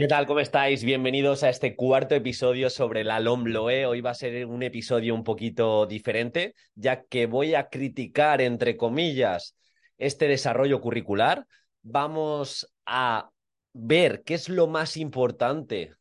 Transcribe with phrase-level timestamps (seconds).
[0.00, 0.24] ¿Qué tal?
[0.24, 0.82] ¿Cómo estáis?
[0.82, 3.84] Bienvenidos a este cuarto episodio sobre la LOMLOE.
[3.84, 8.78] Hoy va a ser un episodio un poquito diferente, ya que voy a criticar, entre
[8.78, 9.56] comillas,
[9.98, 11.46] este desarrollo curricular.
[11.82, 13.28] Vamos a
[13.74, 15.92] ver qué es lo más importante,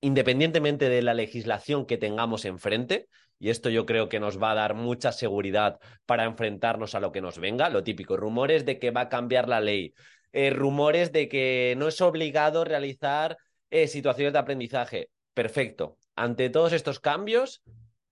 [0.00, 3.08] independientemente de la legislación que tengamos enfrente.
[3.38, 7.12] Y esto yo creo que nos va a dar mucha seguridad para enfrentarnos a lo
[7.12, 7.68] que nos venga.
[7.68, 9.92] Lo típico, rumores de que va a cambiar la ley,
[10.32, 13.38] eh, rumores de que no es obligado realizar
[13.70, 15.10] eh, situaciones de aprendizaje.
[15.34, 15.98] Perfecto.
[16.16, 17.62] Ante todos estos cambios,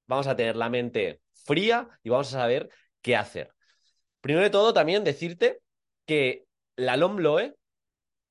[0.06, 2.68] vamos a tener la mente fría y vamos a saber
[3.02, 3.52] qué hacer.
[4.20, 5.60] Primero de todo, también decirte
[6.06, 6.44] que
[6.76, 7.54] la LOMLOE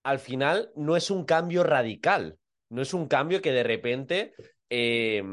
[0.03, 2.37] al final no es un cambio radical,
[2.69, 4.33] no es un cambio que de repente
[4.69, 5.23] eh,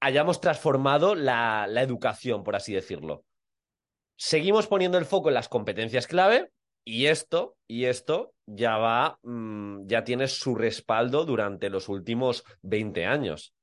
[0.00, 3.24] hayamos transformado la, la educación, por así decirlo.
[4.16, 6.50] Seguimos poniendo el foco en las competencias clave,
[6.84, 13.06] y esto, y esto ya va, mmm, ya tiene su respaldo durante los últimos 20
[13.06, 13.54] años.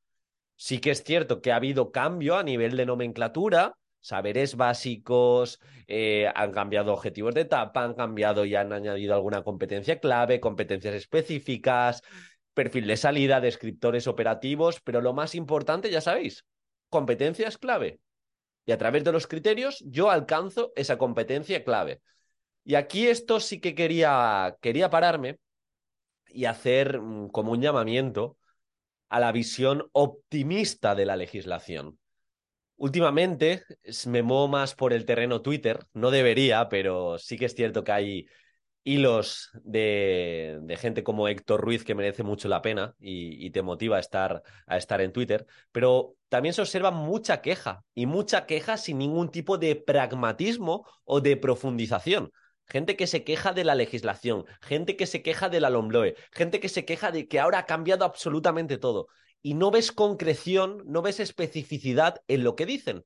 [0.56, 6.32] Sí que es cierto que ha habido cambio a nivel de nomenclatura, saberes básicos, eh,
[6.36, 12.02] han cambiado objetivos de etapa, han cambiado y han añadido alguna competencia clave, competencias específicas,
[12.54, 16.46] perfil de salida, descriptores operativos, pero lo más importante, ya sabéis,
[16.90, 18.00] competencias clave.
[18.66, 22.02] Y a través de los criterios yo alcanzo esa competencia clave.
[22.64, 25.40] Y aquí esto sí que quería, quería pararme
[26.28, 28.38] y hacer mm, como un llamamiento
[29.10, 32.00] a la visión optimista de la legislación.
[32.78, 33.64] Últimamente
[34.08, 37.92] me muevo más por el terreno Twitter, no debería, pero sí que es cierto que
[37.92, 38.26] hay
[38.84, 43.98] hilos de, gente como Héctor Ruiz que merece mucho la pena y, y, te motiva
[43.98, 48.78] a estar, a estar en Twitter, pero también se observa mucha queja y mucha queja
[48.78, 52.32] sin ningún tipo de pragmatismo o de profundización
[52.72, 56.62] gente que se queja de la legislación, gente que se queja de la LOMLOE, gente
[56.62, 59.10] que se queja de que ahora ha cambiado absolutamente todo.
[59.42, 63.04] Y no ves concreción, no ves especificidad en lo que dicen.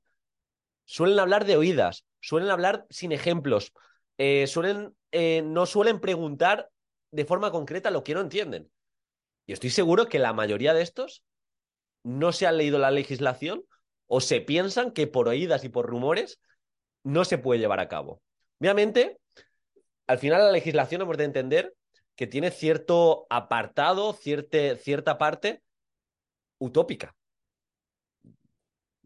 [0.84, 3.72] Suelen hablar de oídas, suelen hablar sin ejemplos,
[4.18, 6.70] eh, suelen, eh, no suelen preguntar
[7.10, 8.70] de forma concreta lo que no entienden.
[9.46, 11.24] Y estoy seguro que la mayoría de estos
[12.04, 13.64] no se han leído la legislación
[14.06, 16.40] o se piensan que por oídas y por rumores
[17.02, 18.22] no se puede llevar a cabo.
[18.60, 19.18] Obviamente,
[20.06, 21.74] al final la legislación hemos de entender
[22.14, 25.62] que tiene cierto apartado, cierta, parte
[26.58, 27.14] utópica.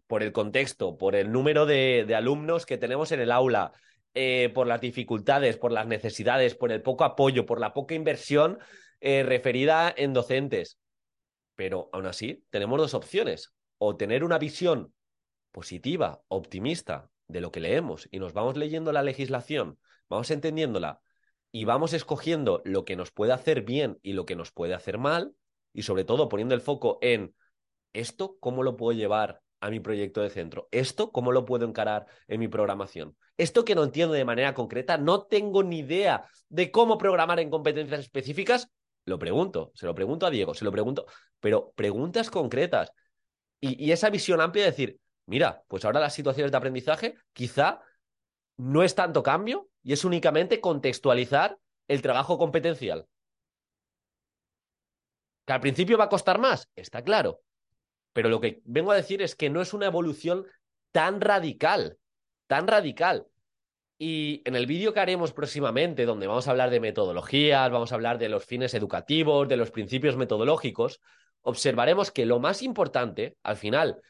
[0.07, 3.73] Por el contexto, por el número de, de alumnos que tenemos en el aula,
[4.15, 8.59] eh, por las dificultades, por las necesidades, por el poco apoyo, por la poca inversión
[9.01, 10.79] eh, referida en docentes.
[11.55, 13.53] Pero aún así, tenemos dos opciones.
[13.79, 14.93] O tener una visión
[15.53, 19.79] positiva, optimista de lo que leemos y nos vamos leyendo la legislación
[20.11, 21.01] vamos entendiéndola
[21.53, 24.99] y vamos escogiendo lo que nos puede hacer bien y lo que nos puede hacer
[24.99, 25.33] mal,
[25.73, 27.35] y sobre todo poniendo el foco en
[27.93, 32.07] esto, cómo lo puedo llevar a mi proyecto de centro, esto, cómo lo puedo encarar
[32.29, 33.17] en mi programación.
[33.37, 37.51] Esto que no entiendo de manera concreta, no tengo ni idea de cómo programar en
[37.51, 38.71] competencias específicas,
[39.07, 41.07] lo pregunto, se lo pregunto a Diego, se lo pregunto,
[41.41, 42.93] pero preguntas concretas.
[43.61, 47.81] Y, y esa visión amplia de decir, mira, pues ahora las situaciones de aprendizaje quizá
[48.57, 51.59] no es tanto cambio y es únicamente contextualizar
[51.89, 53.07] el trabajo competencial.
[55.47, 57.41] Que al principio va a costar más, está claro.
[58.13, 60.47] Pero lo que vengo a decir es que no es una evolución
[60.93, 61.99] tan radical,
[62.47, 63.27] tan radical.
[63.99, 67.97] Y en el vídeo que haremos próximamente, donde vamos a hablar de metodologías, vamos a
[67.97, 71.01] hablar de los fines educativos, de los principios metodológicos,
[71.43, 74.01] observaremos que lo más importante, al final,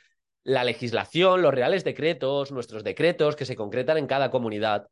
[0.45, 4.89] la legislación, los reales decretos, nuestros decretos que se concretan en cada comunidad,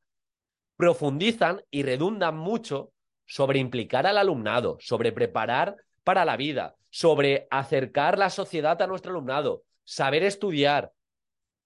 [0.79, 2.93] profundizan y redundan mucho
[3.27, 9.11] sobre implicar al alumnado, sobre preparar para la vida, sobre acercar la sociedad a nuestro
[9.11, 10.93] alumnado, saber estudiar,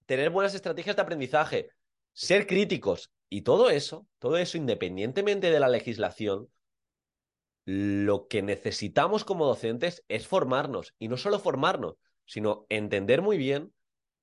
[0.06, 1.68] tener buenas estrategias de aprendizaje,
[2.12, 3.12] ser críticos.
[3.28, 6.48] Y todo eso, todo eso independientemente de la legislación,
[7.64, 10.94] lo que necesitamos como docentes es formarnos.
[10.98, 13.72] Y no solo formarnos, sino entender muy bien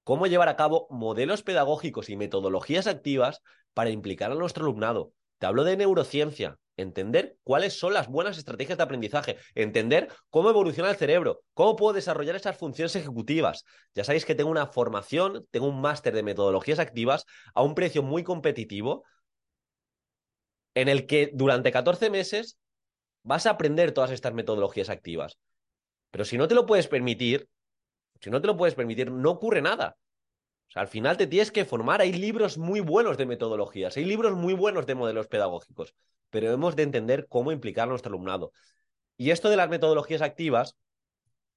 [0.03, 3.43] cómo llevar a cabo modelos pedagógicos y metodologías activas
[3.73, 5.13] para implicar a nuestro alumnado.
[5.37, 10.89] Te hablo de neurociencia, entender cuáles son las buenas estrategias de aprendizaje, entender cómo evoluciona
[10.89, 13.65] el cerebro, cómo puedo desarrollar esas funciones ejecutivas.
[13.93, 18.03] Ya sabéis que tengo una formación, tengo un máster de metodologías activas a un precio
[18.03, 19.03] muy competitivo
[20.75, 22.57] en el que durante 14 meses
[23.23, 25.37] vas a aprender todas estas metodologías activas.
[26.11, 27.47] Pero si no te lo puedes permitir,
[28.21, 29.97] si no te lo puedes permitir, no ocurre nada.
[30.75, 32.01] Al final te tienes que formar.
[32.01, 35.95] Hay libros muy buenos de metodologías, hay libros muy buenos de modelos pedagógicos,
[36.29, 38.51] pero hemos de entender cómo implicar a nuestro alumnado.
[39.17, 40.75] Y esto de las metodologías activas,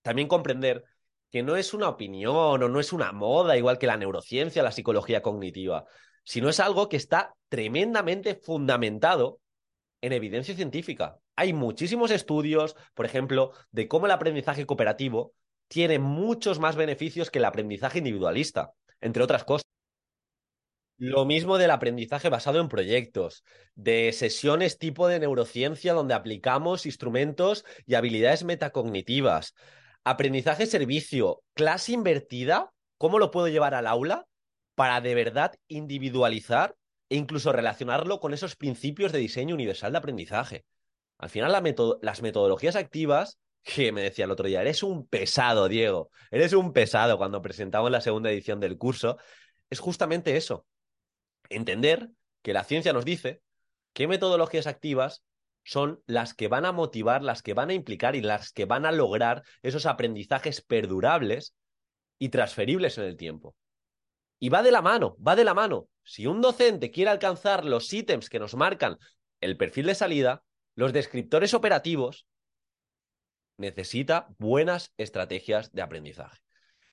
[0.03, 0.85] también comprender
[1.31, 4.73] que no es una opinión o no es una moda, igual que la neurociencia, la
[4.73, 5.87] psicología cognitiva,
[6.25, 9.41] sino es algo que está tremendamente fundamentado
[10.01, 11.19] en evidencia científica.
[11.37, 15.33] Hay muchísimos estudios, por ejemplo, de cómo el aprendizaje cooperativo
[15.69, 19.67] tiene muchos más beneficios que el aprendizaje individualista, entre otras cosas.
[20.97, 23.43] Lo mismo del aprendizaje basado en proyectos,
[23.75, 29.55] de sesiones tipo de neurociencia donde aplicamos instrumentos y habilidades metacognitivas,
[30.05, 34.27] aprendizaje servicio, clase invertida, ¿cómo lo puedo llevar al aula
[34.77, 36.77] para de verdad individualizar
[37.09, 40.65] e incluso relacionarlo con esos principios de diseño universal de aprendizaje?
[41.19, 41.53] Al final,
[42.01, 46.73] las metodologías activas, que me decía el otro día, eres un pesado, Diego, eres un
[46.73, 49.19] pesado cuando presentamos la segunda edición del curso,
[49.71, 50.67] es justamente eso.
[51.49, 52.11] Entender
[52.43, 53.41] que la ciencia nos dice
[53.93, 55.23] qué metodologías activas
[55.65, 58.85] son las que van a motivar, las que van a implicar y las que van
[58.85, 61.55] a lograr esos aprendizajes perdurables
[62.19, 63.55] y transferibles en el tiempo.
[64.41, 65.89] Y va de la mano, va de la mano.
[66.03, 68.99] Si un docente quiere alcanzar los ítems que nos marcan
[69.41, 70.43] el perfil de salida,
[70.75, 72.27] los descriptores operativos,
[73.57, 76.41] necesita buenas estrategias de aprendizaje.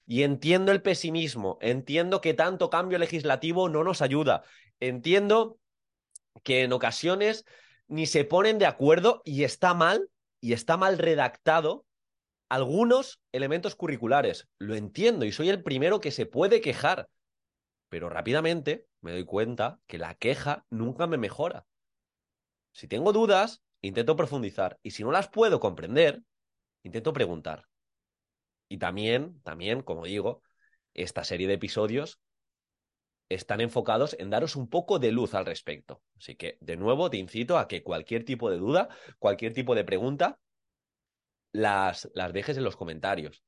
[0.06, 4.44] Y entiendo el pesimismo, entiendo que tanto cambio legislativo no nos ayuda,
[4.80, 5.60] entiendo
[6.44, 7.46] que en ocasiones
[7.88, 10.10] ni se ponen de acuerdo y está mal,
[10.42, 11.86] y está mal redactado
[12.50, 14.48] algunos elementos curriculares.
[14.58, 17.10] Lo entiendo y soy el primero que se puede quejar
[17.90, 21.66] pero rápidamente me doy cuenta que la queja nunca me mejora.
[22.72, 26.22] Si tengo dudas, intento profundizar y si no las puedo comprender,
[26.84, 27.66] intento preguntar.
[28.68, 30.44] Y también, también, como digo,
[30.94, 32.20] esta serie de episodios
[33.30, 36.02] están enfocados en daros un poco de luz al respecto.
[36.18, 38.90] Así que, de nuevo, te incito a que cualquier tipo de duda,
[39.20, 40.40] cualquier tipo de pregunta,
[41.52, 43.44] las, las dejes en los comentarios.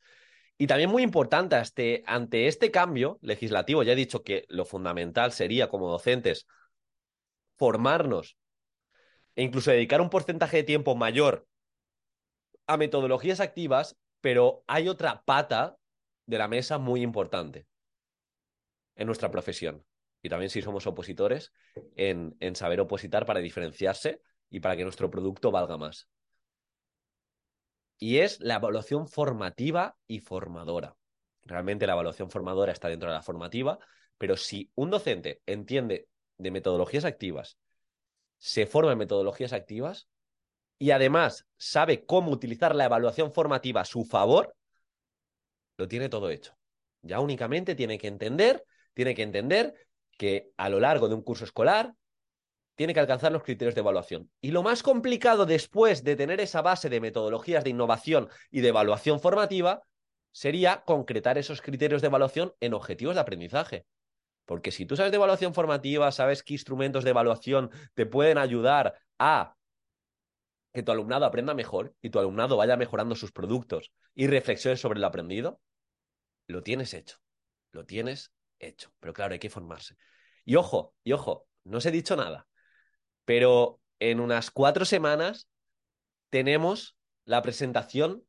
[0.57, 5.31] Y también muy importante, este, ante este cambio legislativo, ya he dicho que lo fundamental
[5.31, 6.45] sería como docentes
[7.57, 8.37] formarnos
[9.35, 11.47] e incluso dedicar un porcentaje de tiempo mayor
[12.71, 15.77] a metodologías activas, pero hay otra pata
[16.25, 17.67] de la mesa muy importante
[18.95, 19.83] en nuestra profesión.
[20.21, 21.51] Y también si somos opositores,
[21.95, 26.07] en, en saber opositar para diferenciarse y para que nuestro producto valga más
[28.01, 30.97] y es la evaluación formativa y formadora.
[31.43, 33.77] Realmente la evaluación formadora está dentro de la formativa,
[34.17, 36.07] pero si un docente entiende
[36.39, 37.59] de metodologías activas,
[38.39, 40.09] se forma en metodologías activas
[40.81, 44.55] y además sabe cómo utilizar la evaluación formativa a su favor,
[45.77, 46.57] lo tiene todo hecho.
[47.03, 49.75] Ya únicamente tiene que entender, tiene que entender
[50.17, 51.93] que a lo largo de un curso escolar
[52.73, 54.31] tiene que alcanzar los criterios de evaluación.
[54.41, 58.69] Y lo más complicado después de tener esa base de metodologías de innovación y de
[58.69, 59.83] evaluación formativa
[60.31, 63.85] sería concretar esos criterios de evaluación en objetivos de aprendizaje.
[64.45, 68.95] Porque si tú sabes de evaluación formativa, sabes qué instrumentos de evaluación te pueden ayudar
[69.19, 69.53] a
[70.73, 74.99] que tu alumnado aprenda mejor y tu alumnado vaya mejorando sus productos y reflexiones sobre
[74.99, 75.59] lo aprendido,
[76.47, 77.17] lo tienes hecho.
[77.71, 78.93] Lo tienes hecho.
[78.99, 79.95] Pero claro, hay que formarse.
[80.45, 82.47] Y ojo, y ojo, no os he dicho nada.
[83.25, 85.47] Pero en unas cuatro semanas
[86.29, 88.23] tenemos la presentación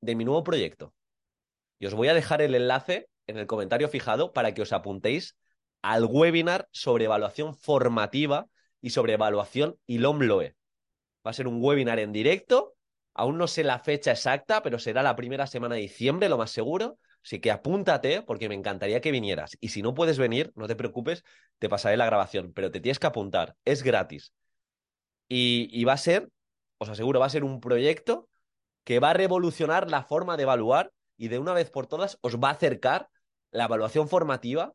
[0.00, 0.94] de mi nuevo proyecto.
[1.78, 5.36] Y os voy a dejar el enlace en el comentario fijado para que os apuntéis
[5.80, 8.48] al webinar sobre evaluación formativa
[8.80, 9.98] y sobre evaluación y.
[11.26, 12.74] Va a ser un webinar en directo.
[13.14, 16.50] Aún no sé la fecha exacta, pero será la primera semana de diciembre, lo más
[16.50, 16.98] seguro.
[17.24, 19.56] Así que apúntate porque me encantaría que vinieras.
[19.60, 21.24] Y si no puedes venir, no te preocupes,
[21.58, 23.54] te pasaré la grabación, pero te tienes que apuntar.
[23.64, 24.32] Es gratis.
[25.28, 26.28] Y, va a ser,
[26.78, 28.28] os aseguro, va a ser un proyecto
[28.84, 32.38] que va a revolucionar la forma de evaluar y de una vez por todas os
[32.38, 33.08] va a acercar
[33.50, 34.74] la evaluación formativa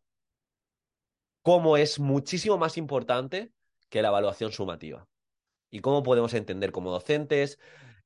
[1.42, 3.52] como es muchísimo más importante
[3.90, 5.08] que la evaluación sumativa.
[5.70, 7.60] Y cómo podemos entender como docentes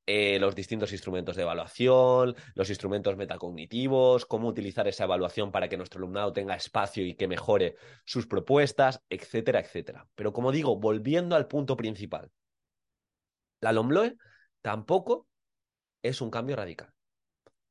[0.07, 5.77] eh, los distintos instrumentos de evaluación, los instrumentos metacognitivos, cómo utilizar esa evaluación para que
[5.77, 10.07] nuestro alumnado tenga espacio y que mejore sus propuestas, etcétera, etcétera.
[10.15, 12.31] Pero como digo, volviendo al punto principal,
[13.61, 14.17] La LOMLOE
[14.61, 15.27] tampoco
[16.01, 16.91] es un cambio radical.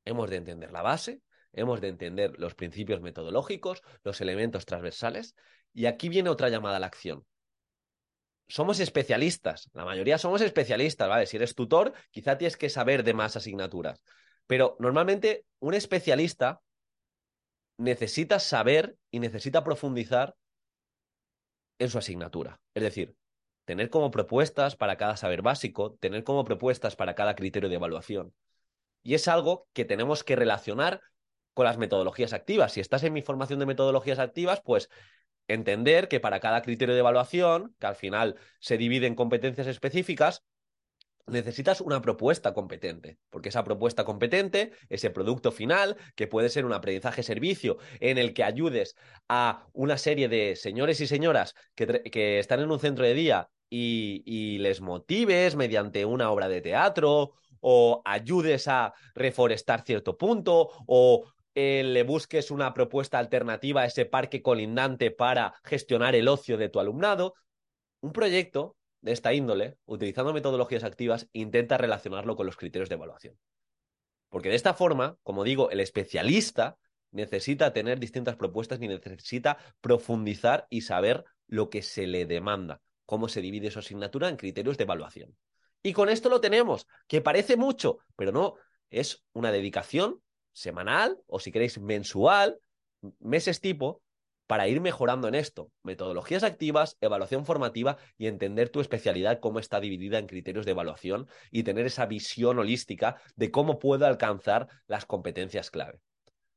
[0.05, 1.21] Hemos de entender la base,
[1.53, 5.35] hemos de entender los principios metodológicos, los elementos transversales,
[5.73, 7.27] y aquí viene otra llamada a la acción.
[8.51, 11.27] Somos especialistas, la mayoría somos especialistas, ¿vale?
[11.27, 14.03] Si eres tutor, quizá tienes que saber de más asignaturas,
[14.49, 16.61] pero normalmente un especialista
[17.79, 20.35] necesita saber y necesita profundizar
[21.79, 22.61] en su asignatura.
[22.75, 23.15] Es decir,
[23.65, 28.35] tener como propuestas para cada saber básico, tener como propuestas para cada criterio de evaluación.
[29.05, 31.01] Y es algo que tenemos que relacionar
[31.55, 32.73] con las metodologías activas.
[32.73, 34.89] Si estás en mi formación de metodologías activas, pues
[35.55, 40.45] entender que para cada criterio de evaluación, que al final se divide en competencias específicas,
[41.27, 46.73] necesitas una propuesta competente, porque esa propuesta competente, ese producto final, que puede ser un
[46.73, 48.97] aprendizaje-servicio en el que ayudes
[49.29, 54.23] a una serie de señores y señoras que, están en un centro de día y,
[54.27, 61.31] y les motives mediante una obra de teatro o ayudes a reforestar cierto punto o
[61.55, 66.69] eh, le busques una propuesta alternativa a ese parque colindante para gestionar el ocio de
[66.69, 67.35] tu alumnado.
[68.01, 73.39] Un proyecto de esta índole, utilizando metodologías activas, intenta relacionarlo con los criterios de evaluación.
[74.29, 76.79] Porque de esta forma, como digo, el especialista
[77.11, 83.29] necesita tener distintas propuestas y necesita profundizar y saber lo que se le demanda, cómo
[83.29, 85.37] se divide su asignatura en criterios de evaluación.
[85.83, 88.55] Y con esto lo tenemos, que parece mucho, pero no,
[88.91, 90.23] es una dedicación
[90.61, 92.59] semanal o si queréis mensual,
[93.19, 94.03] meses tipo,
[94.47, 95.71] para ir mejorando en esto.
[95.83, 101.29] Metodologías activas, evaluación formativa y entender tu especialidad, cómo está dividida en criterios de evaluación
[101.51, 106.01] y tener esa visión holística de cómo puedo alcanzar las competencias clave.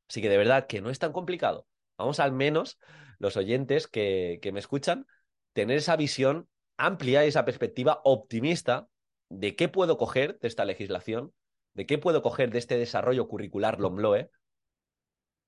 [0.10, 1.67] Así que de verdad que no es tan complicado.
[1.98, 2.79] Vamos al menos
[3.19, 5.05] los oyentes que, que me escuchan,
[5.53, 8.88] tener esa visión amplia y esa perspectiva optimista
[9.29, 11.31] de qué puedo coger de esta legislación,
[11.74, 14.30] de qué puedo coger de este desarrollo curricular LOMLOE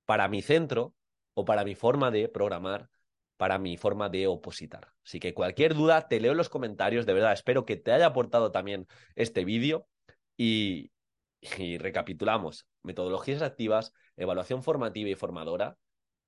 [0.05, 0.93] para mi centro
[1.33, 2.89] o para mi forma de programar,
[3.37, 4.93] para mi forma de opositar.
[5.03, 7.05] Así que cualquier duda, te leo en los comentarios.
[7.05, 9.87] De verdad, espero que te haya aportado también este vídeo
[10.37, 10.91] y,
[11.57, 12.67] y recapitulamos.
[12.83, 15.77] Metodologías activas, evaluación formativa y formadora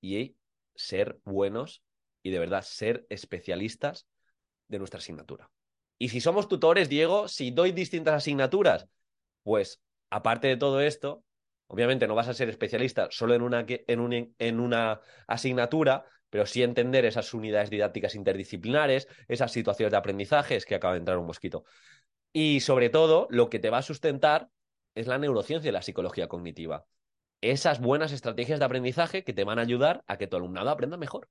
[0.02, 0.36] y
[0.76, 1.84] ser buenos
[2.22, 4.08] y de verdad ser especialistas
[4.68, 5.50] de nuestra asignatura.
[5.98, 8.88] Y si somos tutores, Diego, si doy distintas asignaturas,
[9.44, 11.24] pues aparte de todo esto,
[11.68, 13.42] Obviamente no vas a ser especialista solo en
[14.60, 20.76] una, asignatura, pero sí entender esas unidades didácticas interdisciplinares, esas situaciones de aprendizaje, es que
[20.76, 21.66] acaba de entrar un mosquito.
[22.32, 24.50] Y sobre todo, lo que te va a sustentar
[24.96, 26.86] es la neurociencia y la psicología cognitiva.
[27.42, 30.98] Esas buenas estrategias de aprendizaje que te van a ayudar a que tu alumnado aprenda
[30.98, 31.30] mejor.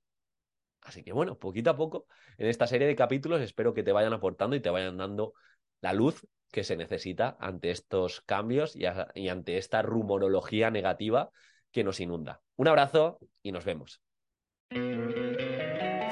[0.81, 2.05] Así que bueno, poquito a poco,
[2.37, 5.33] en esta serie de capítulos espero que te vayan aportando y te vayan dando
[5.81, 11.29] la luz que se necesita ante estos cambios y, ante esta rumorología negativa
[11.71, 12.41] que nos inunda.
[12.55, 14.01] Un abrazo y nos vemos.